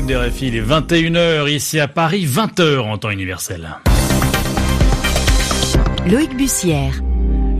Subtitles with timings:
[0.00, 3.76] l'écoute des RFI, il est 21h ici à Paris, 20h en temps universel.
[6.10, 6.94] Loïc Bussière.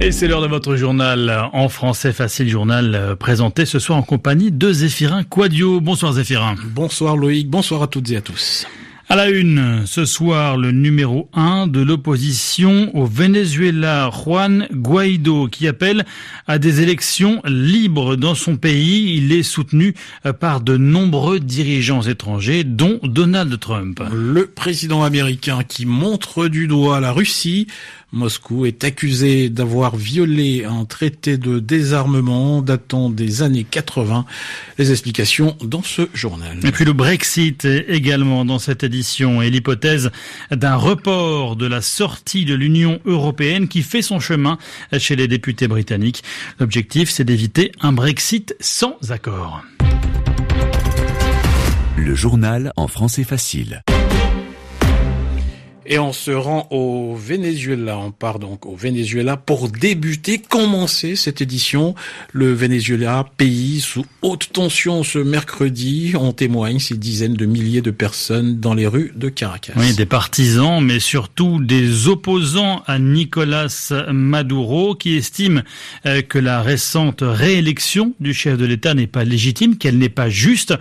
[0.01, 4.03] Et c'est l'heure de votre journal en français facile, journal euh, présenté ce soir en
[4.03, 5.81] compagnie de Zéphirin Quadio.
[5.81, 6.54] Bonsoir Zéphirin.
[6.65, 8.67] Bonsoir Loïc, bonsoir à toutes et à tous.
[9.13, 15.67] À la une, ce soir, le numéro 1 de l'opposition au Venezuela, Juan Guaido, qui
[15.67, 16.05] appelle
[16.47, 19.16] à des élections libres dans son pays.
[19.16, 19.96] Il est soutenu
[20.38, 24.00] par de nombreux dirigeants étrangers, dont Donald Trump.
[24.12, 27.66] Le président américain qui montre du doigt la Russie
[28.12, 34.24] Moscou est accusé d'avoir violé un traité de désarmement datant des années 80.
[34.78, 36.58] Les explications dans ce journal.
[36.64, 38.99] Et puis le Brexit également dans cette édition
[39.42, 40.10] et l'hypothèse
[40.50, 44.58] d'un report de la sortie de l'Union européenne qui fait son chemin
[44.98, 46.22] chez les députés britanniques.
[46.58, 49.62] L'objectif, c'est d'éviter un Brexit sans accord.
[51.97, 53.83] Le journal en français facile.
[55.92, 57.98] Et on se rend au Venezuela.
[57.98, 61.97] On part donc au Venezuela pour débuter, commencer cette édition.
[62.32, 67.91] Le Venezuela, pays sous haute tension ce mercredi, on témoigne ces dizaines de milliers de
[67.91, 69.72] personnes dans les rues de Caracas.
[69.74, 75.62] Oui, des partisans, mais surtout des opposants à Nicolas Maduro qui estiment
[76.06, 80.30] euh, que la récente réélection du chef de l'État n'est pas légitime, qu'elle n'est pas
[80.30, 80.72] juste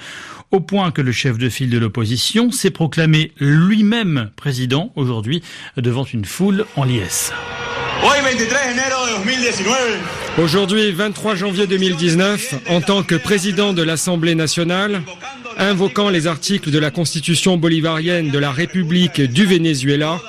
[0.52, 5.42] au point que le chef de file de l'opposition s'est proclamé lui-même président aujourd'hui
[5.78, 7.32] devant une foule en liesse.
[10.38, 15.02] Aujourd'hui, 23 janvier 2019, en tant que président de l'Assemblée nationale,
[15.58, 20.20] invoquant les articles de la Constitution bolivarienne de la République du Venezuela,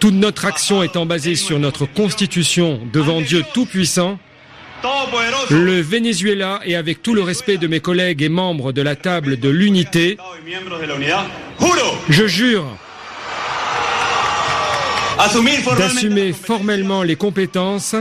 [0.00, 4.18] toute notre action étant basée sur notre Constitution devant Dieu Tout-Puissant,
[5.50, 9.38] le Venezuela, et avec tout le respect de mes collègues et membres de la table
[9.38, 10.16] de l'unité,
[12.08, 12.66] je jure
[15.76, 17.94] d'assumer formellement les compétences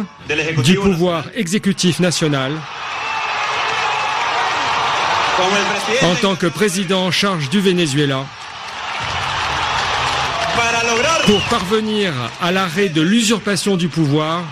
[0.63, 2.53] du pouvoir exécutif national.
[6.03, 8.25] En tant que président en charge du Venezuela.
[11.25, 14.43] Pour parvenir à l'arrêt de l'usurpation du pouvoir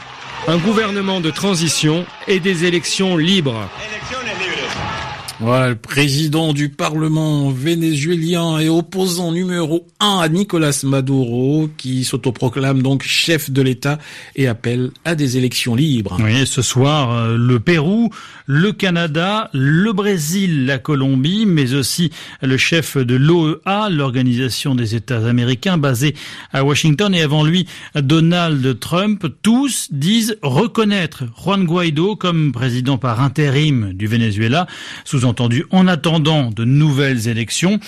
[0.47, 3.69] un gouvernement de transition et des élections libres.
[5.41, 12.81] Voilà, le président du Parlement vénézuélien et opposant numéro un à Nicolas Maduro, qui s'autoproclame
[12.81, 13.99] donc chef de l'État
[14.35, 16.17] et appelle à des élections libres.
[16.21, 18.09] Oui, ce soir, euh, le Pérou,
[18.47, 22.11] le Canada, le Brésil, la Colombie, mais aussi
[22.41, 26.15] le chef de l'OEA, l'Organisation des États américains, basée
[26.51, 33.21] à Washington, et avant lui, Donald Trump, tous disent reconnaître Juan Guaido comme président par
[33.21, 34.67] intérim du Venezuela,
[35.05, 37.79] sous entendu en attendant de nouvelles élections.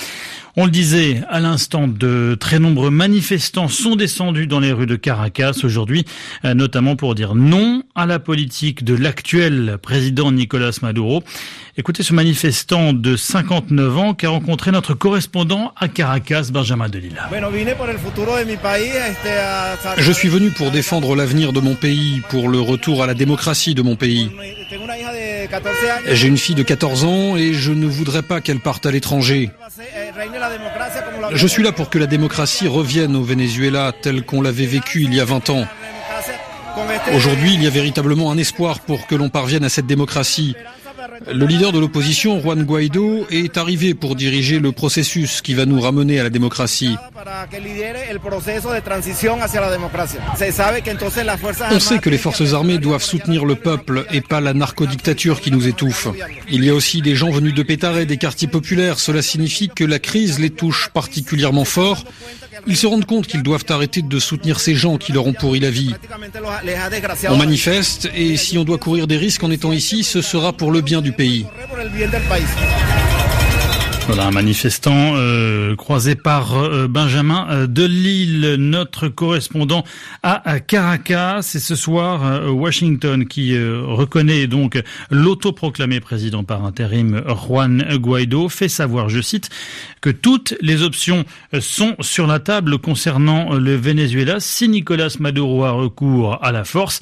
[0.57, 4.97] On le disait à l'instant, de très nombreux manifestants sont descendus dans les rues de
[4.97, 6.06] Caracas aujourd'hui,
[6.44, 11.24] euh, notamment pour dire non à la politique de l'actuel président Nicolas Maduro.
[11.78, 17.16] Écoutez ce manifestant de 59 ans qui a rencontré notre correspondant à Caracas, Benjamin Delille.
[19.97, 23.73] Je suis venu pour défendre l'avenir de mon pays, pour le retour à la démocratie
[23.73, 24.29] de mon pays.
[26.12, 29.50] J'ai une fille de 14 ans et je ne voudrais pas qu'elle parte à l'étranger.
[31.34, 35.13] Je suis là pour que la démocratie revienne au Venezuela tel qu'on l'avait vécu il
[35.13, 35.67] y a 20 ans.
[37.13, 40.56] Aujourd'hui, il y a véritablement un espoir pour que l'on parvienne à cette démocratie.
[41.27, 45.79] Le leader de l'opposition, Juan Guaido, est arrivé pour diriger le processus qui va nous
[45.79, 46.95] ramener à la démocratie.
[51.71, 55.51] On sait que les forces armées doivent soutenir le peuple et pas la narcodictature qui
[55.51, 56.07] nous étouffe.
[56.49, 58.99] Il y a aussi des gens venus de Pétare, des quartiers populaires.
[58.99, 62.03] Cela signifie que la crise les touche particulièrement fort.
[62.67, 65.59] Ils se rendent compte qu'ils doivent arrêter de soutenir ces gens qui leur ont pourri
[65.59, 65.94] la vie.
[67.29, 70.72] On manifeste et si on doit courir des risques en étant ici, ce sera pour
[70.72, 71.46] le bien du pays.
[74.13, 79.85] Voilà un manifestant euh, croisé par euh, Benjamin euh, de Lille, notre correspondant
[80.22, 81.49] à, Caracas.
[81.55, 89.08] Et ce soir, Washington qui reconnaît donc l'autoproclamé président par intérim Juan Guaido fait savoir,
[89.08, 89.49] je cite,
[90.02, 91.23] que toutes les options
[91.59, 94.40] sont sur la table concernant le Venezuela.
[94.40, 96.99] Si Nicolas Maduro a recours à la force,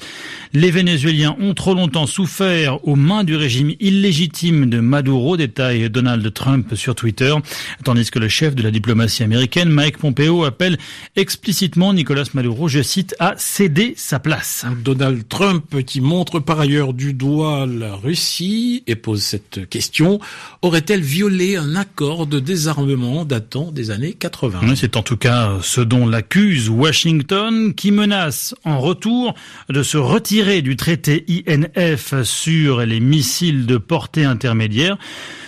[0.52, 6.32] les Vénézuéliens ont trop longtemps souffert aux mains du régime illégitime de Maduro, détaille Donald
[6.32, 7.34] Trump sur Twitter,
[7.82, 10.76] tandis que le chef de la diplomatie américaine, Mike Pompeo, appelle
[11.16, 14.66] explicitement Nicolas Maduro, je cite, à céder sa place.
[14.84, 20.20] Donald Trump qui montre par ailleurs du doigt la Russie et pose cette question,
[20.60, 25.80] aurait-elle violé un accord de désarmement datant des années 80 C'est en tout cas ce
[25.80, 29.34] dont l'accuse Washington qui menace en retour
[29.70, 34.98] de se retirer du traité INF sur les missiles de portée intermédiaire.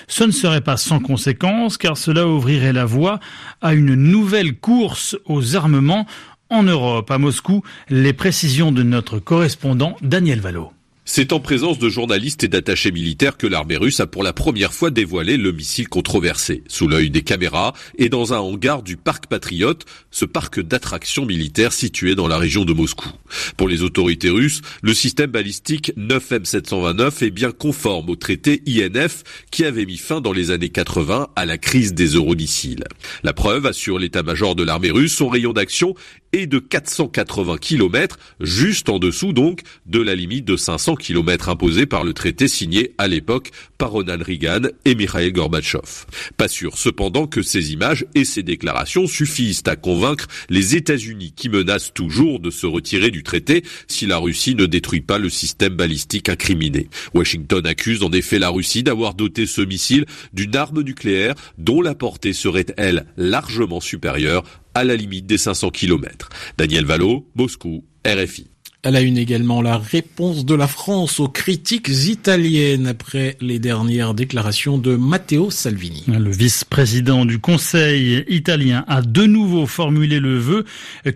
[0.08, 3.20] Ce ne serait pas sans conséquence car cela ouvrirait la voie
[3.60, 6.06] à une nouvelle course aux armements
[6.50, 7.10] en Europe.
[7.10, 10.72] À Moscou, les précisions de notre correspondant Daniel Valo.
[11.04, 14.72] C'est en présence de journalistes et d'attachés militaires que l'armée russe a pour la première
[14.72, 19.26] fois dévoilé le missile controversé, sous l'œil des caméras et dans un hangar du parc
[19.26, 23.08] Patriote, ce parc d'attractions militaires situé dans la région de Moscou.
[23.56, 29.64] Pour les autorités russes, le système balistique 9M729 est bien conforme au traité INF qui
[29.64, 32.84] avait mis fin dans les années 80 à la crise des euromissiles.
[33.24, 35.96] La preuve assure l'état-major de l'armée russe, son rayon d'action
[36.32, 41.86] est de 480 km, juste en dessous donc de la limite de 500 km imposée
[41.86, 46.06] par le traité signé à l'époque par Ronald Reagan et Mikhail Gorbatchev.
[46.36, 51.48] Pas sûr cependant que ces images et ces déclarations suffisent à convaincre les États-Unis qui
[51.48, 55.74] menacent toujours de se retirer du traité si la Russie ne détruit pas le système
[55.74, 56.88] balistique incriminé.
[57.14, 61.94] Washington accuse en effet la Russie d'avoir doté ce missile d'une arme nucléaire dont la
[61.94, 66.28] portée serait elle largement supérieure à la limite des 500 km.
[66.56, 68.51] Daniel Valo, Moscou, RFI.
[68.84, 74.12] Elle a une également la réponse de la France aux critiques italiennes après les dernières
[74.12, 76.02] déclarations de Matteo Salvini.
[76.08, 80.64] Le vice-président du Conseil italien a de nouveau formulé le vœu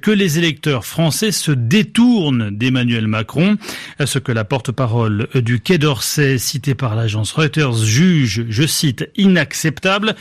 [0.01, 3.57] que les électeurs français se détournent d'Emmanuel Macron,
[4.05, 10.15] ce que la porte-parole du Quai d'Orsay cité par l'agence Reuters juge, je cite, inacceptable.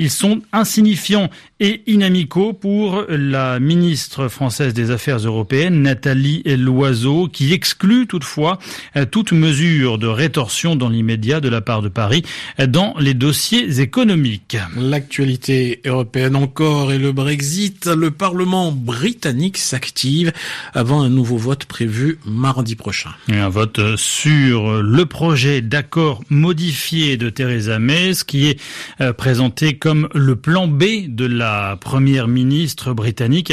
[0.00, 1.28] Ils sont insignifiants
[1.60, 8.58] et inamicaux pour la ministre française des Affaires européennes, Nathalie Loiseau, qui exclut toutefois
[9.10, 12.22] toute mesure de rétorsion dans l'immédiat de la part de Paris
[12.66, 14.56] dans les dossiers économiques.
[14.74, 17.84] L'actualité européenne encore et le Brexit.
[17.84, 20.32] Le Parlement britannique s'active
[20.72, 23.10] avant un nouveau vote prévu mardi prochain.
[23.28, 28.58] un vote sur le projet d'accord modifié de Theresa May, ce qui est
[29.02, 33.52] euh, présenté comme comme le plan B de la première ministre britannique.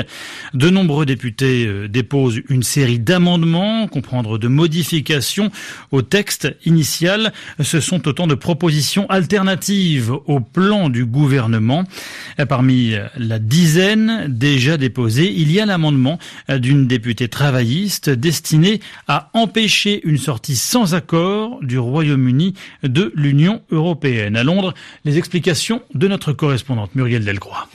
[0.53, 5.49] De nombreux députés euh, déposent une série d'amendements, comprendre de modifications
[5.91, 7.33] au texte initial.
[7.59, 11.85] Ce sont autant de propositions alternatives au plan du gouvernement.
[12.47, 16.19] Parmi la dizaine déjà déposées, il y a l'amendement
[16.49, 24.35] d'une députée travailliste destiné à empêcher une sortie sans accord du Royaume-Uni de l'Union européenne.
[24.35, 27.67] À Londres, les explications de notre correspondante Muriel Delcroix.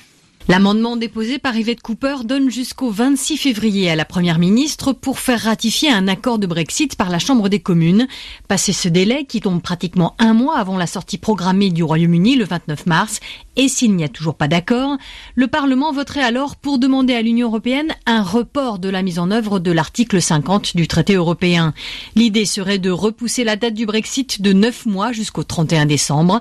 [0.49, 5.41] L'amendement déposé par Yvette Cooper donne jusqu'au 26 février à la Première ministre pour faire
[5.41, 8.09] ratifier un accord de Brexit par la Chambre des communes.
[8.49, 12.45] Passé ce délai, qui tombe pratiquement un mois avant la sortie programmée du Royaume-Uni le
[12.45, 13.21] 29 mars,
[13.55, 14.97] et s'il n'y a toujours pas d'accord,
[15.37, 19.31] le Parlement voterait alors pour demander à l'Union européenne un report de la mise en
[19.31, 21.73] œuvre de l'article 50 du traité européen.
[22.17, 26.41] L'idée serait de repousser la date du Brexit de 9 mois jusqu'au 31 décembre.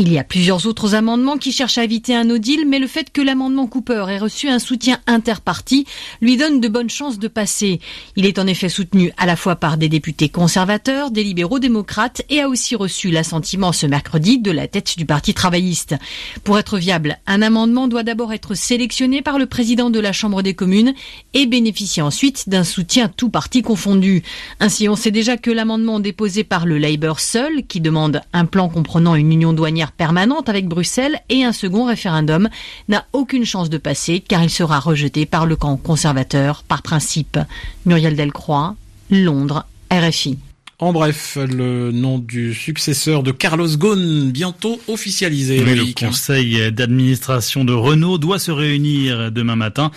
[0.00, 2.86] Il y a plusieurs autres amendements qui cherchent à éviter un no deal, mais le
[2.86, 5.88] fait que l'amendement Cooper ait reçu un soutien interparti
[6.20, 7.80] lui donne de bonnes chances de passer.
[8.14, 12.22] Il est en effet soutenu à la fois par des députés conservateurs, des libéraux démocrates
[12.30, 15.96] et a aussi reçu l'assentiment ce mercredi de la tête du Parti travailliste.
[16.44, 20.42] Pour être viable, un amendement doit d'abord être sélectionné par le président de la Chambre
[20.42, 20.94] des communes
[21.34, 24.22] et bénéficier ensuite d'un soutien tout parti confondu.
[24.60, 28.68] Ainsi, on sait déjà que l'amendement déposé par le Labour seul, qui demande un plan
[28.68, 32.48] comprenant une union douanière permanente avec Bruxelles et un second référendum
[32.88, 37.38] n'a aucune chance de passer car il sera rejeté par le camp conservateur par principe.
[37.86, 38.74] Muriel Delcroix,
[39.10, 40.38] Londres, RFI.
[40.80, 45.58] En bref, le nom du successeur de Carlos Ghosn bientôt officialisé.
[45.58, 49.90] le conseil d'administration de Renault doit se réunir demain matin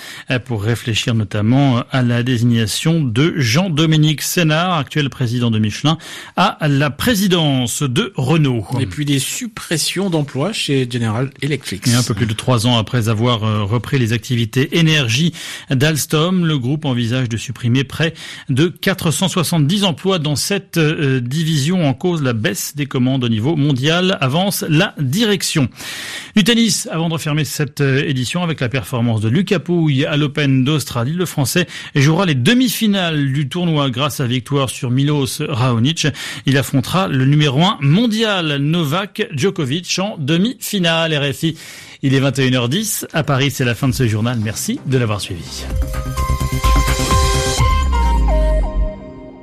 [0.45, 5.99] pour réfléchir notamment à la désignation de Jean-Dominique Sénard, actuel président de Michelin,
[6.35, 8.65] à la présidence de Renault.
[8.79, 11.87] Et puis des suppressions d'emplois chez General Electric.
[11.89, 15.31] Et un peu plus de trois ans après avoir euh, repris les activités énergie
[15.69, 18.15] d'Alstom, le groupe envisage de supprimer près
[18.49, 23.55] de 470 emplois dans cette cette division en cause, la baisse des commandes au niveau
[23.55, 25.67] mondial avance la direction.
[26.35, 30.63] Du tennis, avant de refermer cette édition avec la performance de Lucas Pouille à l'Open
[30.63, 36.07] d'Australie, le Français jouera les demi-finales du tournoi grâce à victoire sur Milos Raonic.
[36.45, 41.57] Il affrontera le numéro 1 mondial Novak Djokovic en demi-finale RFI.
[42.01, 43.07] Il est 21h10.
[43.13, 44.39] À Paris, c'est la fin de ce journal.
[44.41, 45.65] Merci de l'avoir suivi.